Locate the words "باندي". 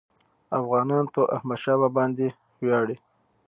1.95-2.29